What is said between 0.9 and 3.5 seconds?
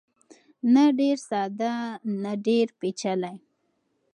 ډېر ساده نه ډېر پېچلی.